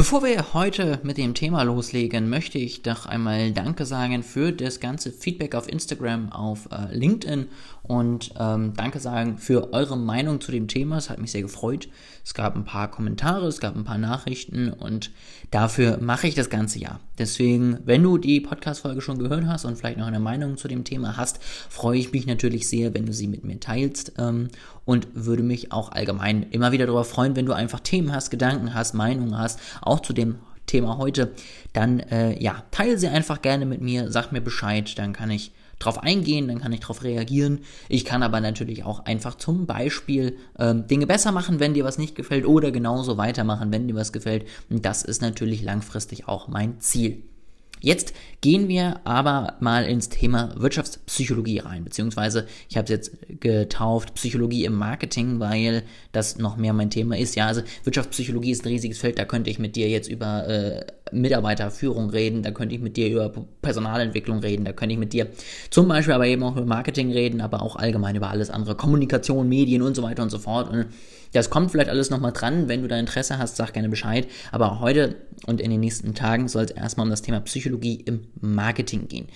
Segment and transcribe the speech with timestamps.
[0.00, 4.80] Bevor wir heute mit dem Thema loslegen, möchte ich doch einmal Danke sagen für das
[4.80, 7.48] ganze Feedback auf Instagram, auf äh, LinkedIn
[7.82, 10.96] und ähm, Danke sagen für eure Meinung zu dem Thema.
[10.96, 11.90] Es hat mich sehr gefreut.
[12.24, 15.10] Es gab ein paar Kommentare, es gab ein paar Nachrichten und
[15.50, 17.00] dafür mache ich das ganze Jahr.
[17.18, 20.84] Deswegen, wenn du die Podcast-Folge schon gehört hast und vielleicht noch eine Meinung zu dem
[20.84, 24.48] Thema hast, freue ich mich natürlich sehr, wenn du sie mit mir teilst ähm,
[24.90, 28.74] und würde mich auch allgemein immer wieder darüber freuen, wenn du einfach Themen hast, Gedanken
[28.74, 31.30] hast, Meinungen hast, auch zu dem Thema heute,
[31.72, 35.52] dann äh, ja, teile sie einfach gerne mit mir, sag mir Bescheid, dann kann ich
[35.78, 37.60] drauf eingehen, dann kann ich darauf reagieren.
[37.88, 41.96] Ich kann aber natürlich auch einfach zum Beispiel ähm, Dinge besser machen, wenn dir was
[41.96, 44.44] nicht gefällt, oder genauso weitermachen, wenn dir was gefällt.
[44.70, 47.22] Und das ist natürlich langfristig auch mein Ziel.
[47.80, 54.14] Jetzt gehen wir aber mal ins Thema Wirtschaftspsychologie rein, beziehungsweise ich habe es jetzt getauft
[54.14, 57.36] Psychologie im Marketing, weil das noch mehr mein Thema ist.
[57.36, 60.86] Ja, also Wirtschaftspsychologie ist ein riesiges Feld, da könnte ich mit dir jetzt über äh,
[61.12, 65.28] Mitarbeiterführung reden, da könnte ich mit dir über Personalentwicklung reden, da könnte ich mit dir
[65.70, 69.48] zum Beispiel aber eben auch über Marketing reden, aber auch allgemein über alles andere, Kommunikation,
[69.48, 70.70] Medien und so weiter und so fort.
[70.70, 70.86] Und
[71.32, 72.68] das kommt vielleicht alles nochmal dran.
[72.68, 74.26] Wenn du da Interesse hast, sag gerne Bescheid.
[74.50, 75.16] Aber heute
[75.46, 79.28] und in den nächsten Tagen soll es erstmal um das Thema Psychologie im Marketing gehen.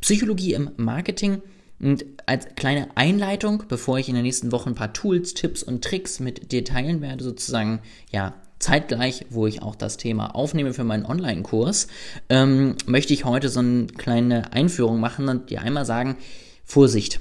[0.00, 1.42] Psychologie im Marketing
[1.80, 5.84] und als kleine Einleitung, bevor ich in den nächsten Wochen ein paar Tools, Tipps und
[5.84, 10.84] Tricks mit dir teilen werde, sozusagen, ja, zeitgleich, wo ich auch das Thema aufnehme für
[10.84, 11.88] meinen Online-Kurs,
[12.28, 16.16] ähm, möchte ich heute so eine kleine Einführung machen und dir einmal sagen,
[16.64, 17.20] Vorsicht.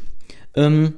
[0.55, 0.95] Ähm,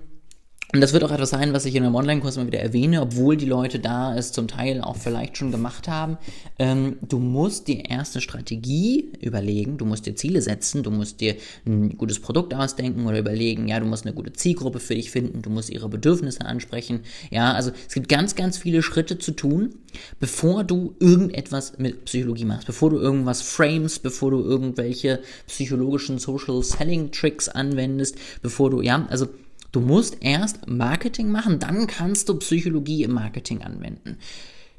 [0.72, 3.36] und das wird auch etwas sein, was ich in einem Online-Kurs mal wieder erwähne, obwohl
[3.36, 6.20] die Leute da es zum Teil auch vielleicht schon gemacht haben.
[6.60, 11.38] Ähm, du musst dir erste Strategie überlegen, du musst dir Ziele setzen, du musst dir
[11.66, 15.42] ein gutes Produkt ausdenken oder überlegen, ja, du musst eine gute Zielgruppe für dich finden,
[15.42, 17.00] du musst ihre Bedürfnisse ansprechen.
[17.32, 19.74] Ja, also es gibt ganz, ganz viele Schritte zu tun,
[20.20, 26.62] bevor du irgendetwas mit Psychologie machst, bevor du irgendwas frames, bevor du irgendwelche psychologischen Social
[26.62, 29.30] Selling Tricks anwendest, bevor du, ja, also
[29.72, 34.18] Du musst erst Marketing machen, dann kannst du Psychologie im Marketing anwenden.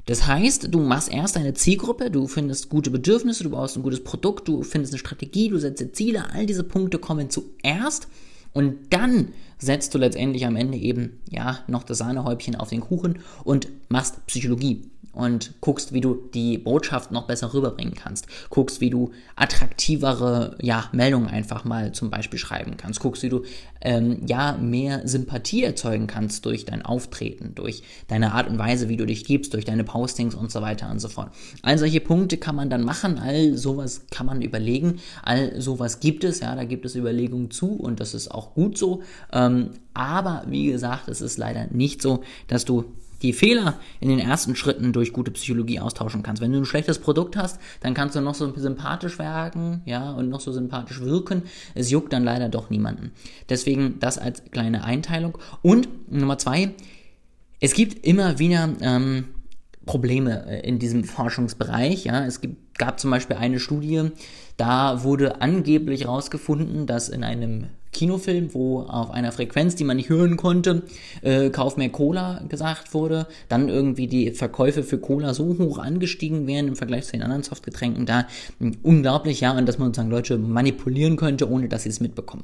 [0.05, 4.03] Das heißt, du machst erst eine Zielgruppe, du findest gute Bedürfnisse, du baust ein gutes
[4.03, 8.07] Produkt, du findest eine Strategie, du setzt Ziele, all diese Punkte kommen zuerst
[8.53, 13.19] und dann setzt du letztendlich am Ende eben ja noch das Sahnehäubchen auf den Kuchen
[13.43, 18.27] und machst Psychologie und guckst, wie du die Botschaft noch besser rüberbringen kannst.
[18.49, 23.01] Guckst, wie du attraktivere ja, Meldungen einfach mal zum Beispiel schreiben kannst.
[23.01, 23.43] Guckst, wie du
[23.81, 28.97] ähm, ja mehr Sympathie erzeugen kannst durch dein Auftreten, durch deine Art und Weise, wie
[28.97, 31.31] du dich gibst, durch deine Postings und so weiter und so fort.
[31.61, 36.23] All solche Punkte kann man dann machen, all sowas kann man überlegen, all sowas gibt
[36.23, 39.03] es, ja, da gibt es Überlegungen zu und das ist auch gut so.
[39.31, 42.85] Ähm, aber wie gesagt, es ist leider nicht so, dass du
[43.21, 46.41] die Fehler in den ersten Schritten durch gute Psychologie austauschen kannst.
[46.41, 50.29] Wenn du ein schlechtes Produkt hast, dann kannst du noch so sympathisch werden, ja, und
[50.29, 51.43] noch so sympathisch wirken.
[51.75, 53.11] Es juckt dann leider doch niemanden.
[53.49, 55.37] Deswegen das als kleine Einteilung.
[55.61, 56.73] Und Nummer zwei,
[57.59, 59.25] es gibt immer wieder ähm,
[59.85, 62.05] Probleme äh, in diesem Forschungsbereich.
[62.05, 64.11] Ja, es gibt, gab zum Beispiel eine Studie,
[64.57, 70.09] da wurde angeblich herausgefunden, dass in einem Kinofilm, wo auf einer Frequenz, die man nicht
[70.09, 70.83] hören konnte,
[71.21, 76.47] äh, Kauf mehr Cola gesagt wurde, dann irgendwie die Verkäufe für Cola so hoch angestiegen
[76.47, 78.27] wären im Vergleich zu den anderen Softgetränken, da
[78.83, 82.43] unglaublich, ja, und dass man sozusagen Leute manipulieren könnte, ohne dass sie es mitbekommen.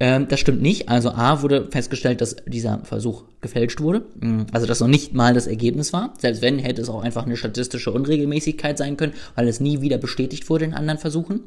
[0.00, 0.88] Ähm, das stimmt nicht.
[0.88, 4.04] Also A wurde festgestellt, dass dieser Versuch gefälscht wurde.
[4.18, 6.14] Mm, also dass noch nicht mal das Ergebnis war.
[6.18, 9.98] Selbst wenn, hätte es auch einfach eine statistische Unregelmäßigkeit sein können, weil es nie wieder
[9.98, 11.40] bestätigt wurde in anderen Versuchen.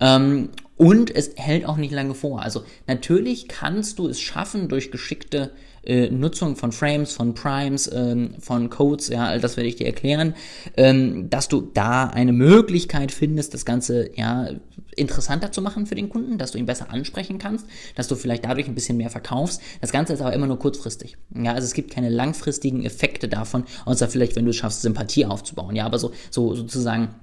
[0.00, 2.42] Ähm, und es hält auch nicht lange vor.
[2.42, 5.52] Also natürlich kannst du es schaffen, durch geschickte
[5.86, 9.86] äh, Nutzung von Frames, von Primes, ähm, von Codes, ja, all das werde ich dir
[9.86, 10.34] erklären,
[10.76, 14.50] ähm, dass du da eine Möglichkeit findest, das Ganze ja
[14.96, 18.44] interessanter zu machen für den Kunden, dass du ihn besser ansprechen kannst, dass du vielleicht
[18.44, 19.60] dadurch ein bisschen mehr verkaufst.
[19.80, 21.16] Das Ganze ist aber immer nur kurzfristig.
[21.34, 25.26] Ja, also es gibt keine langfristigen Effekte davon, außer vielleicht, wenn du es schaffst, Sympathie
[25.26, 25.76] aufzubauen.
[25.76, 27.14] Ja, aber so, so sozusagen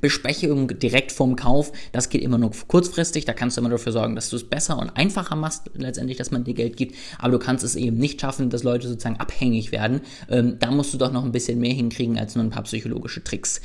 [0.00, 3.24] Besprechung direkt vom Kauf, das geht immer nur kurzfristig.
[3.24, 6.30] Da kannst du immer dafür sorgen, dass du es besser und einfacher machst, letztendlich, dass
[6.30, 6.96] man dir Geld gibt.
[7.18, 10.00] Aber du kannst es eben nicht schaffen, dass Leute sozusagen abhängig werden.
[10.28, 13.22] Ähm, da musst du doch noch ein bisschen mehr hinkriegen als nur ein paar psychologische
[13.22, 13.60] Tricks.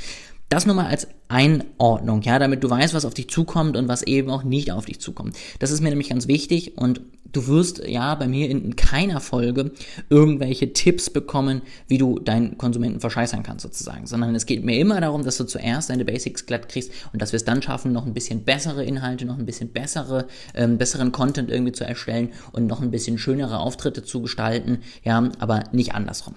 [0.50, 4.02] Das nur mal als Einordnung, ja, damit du weißt, was auf dich zukommt und was
[4.02, 5.38] eben auch nicht auf dich zukommt.
[5.60, 7.02] Das ist mir nämlich ganz wichtig und
[7.32, 9.72] du wirst ja bei mir in keiner Folge
[10.10, 15.00] irgendwelche Tipps bekommen, wie du deinen Konsumenten verscheißern kannst sozusagen, sondern es geht mir immer
[15.00, 18.08] darum, dass du zuerst deine Basics glatt kriegst und dass wir es dann schaffen, noch
[18.08, 20.26] ein bisschen bessere Inhalte, noch ein bisschen bessere,
[20.56, 25.30] ähm, besseren Content irgendwie zu erstellen und noch ein bisschen schönere Auftritte zu gestalten, ja,
[25.38, 26.34] aber nicht andersrum.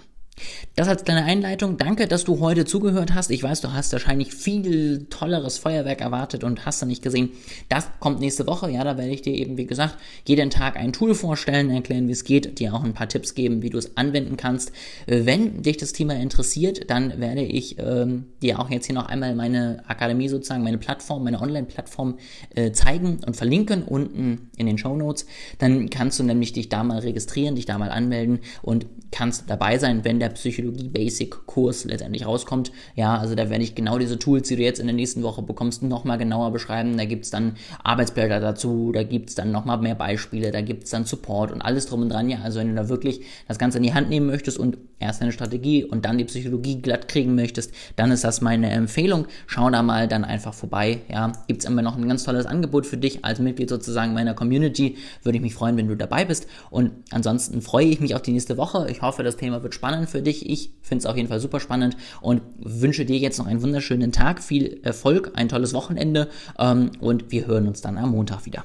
[0.75, 1.76] Das als kleine Einleitung.
[1.76, 3.31] Danke, dass du heute zugehört hast.
[3.31, 7.31] Ich weiß, du hast wahrscheinlich viel tolleres Feuerwerk erwartet und hast da nicht gesehen.
[7.69, 8.70] Das kommt nächste Woche.
[8.70, 9.96] Ja, da werde ich dir eben, wie gesagt,
[10.26, 13.61] jeden Tag ein Tool vorstellen, erklären, wie es geht, dir auch ein paar Tipps geben,
[13.62, 14.73] wie du es anwenden kannst.
[15.06, 19.06] Äh, wenn dich das Thema interessiert, dann werde ich ähm, dir auch jetzt hier noch
[19.06, 22.19] einmal meine Akademie sozusagen, meine Plattform, meine Online-Plattform
[22.55, 25.26] äh, zeigen und verlinken unten in den Show Notes.
[25.58, 29.78] Dann kannst du nämlich dich da mal registrieren, dich da mal anmelden und kannst dabei
[29.78, 32.73] sein, wenn der Psychologie Basic Kurs letztendlich rauskommt.
[32.94, 35.43] Ja, also da werde ich genau diese Tools, die du jetzt in der nächsten Woche
[35.43, 36.96] bekommst, nochmal genauer beschreiben.
[36.96, 40.84] Da gibt es dann Arbeitsbilder dazu, da gibt es dann nochmal mehr Beispiele, da gibt
[40.84, 42.29] es dann Support und alles drum und dran.
[42.29, 45.20] Ja, also wenn du da wirklich das Ganze in die Hand nehmen möchtest und erst
[45.20, 49.26] eine Strategie und dann die Psychologie glatt kriegen möchtest, dann ist das meine Empfehlung.
[49.46, 51.00] Schau da mal dann einfach vorbei.
[51.11, 54.35] Ja, gibt es immer noch ein ganz tolles Angebot für dich als Mitglied sozusagen meiner
[54.35, 54.96] Community.
[55.23, 56.46] Würde ich mich freuen, wenn du dabei bist.
[56.70, 58.87] Und ansonsten freue ich mich auf die nächste Woche.
[58.90, 60.49] Ich hoffe, das Thema wird spannend für dich.
[60.49, 64.12] Ich finde es auf jeden Fall super spannend und wünsche dir jetzt noch einen wunderschönen
[64.12, 66.29] Tag, viel Erfolg, ein tolles Wochenende
[66.59, 68.64] ähm, und wir hören uns dann am Montag wieder.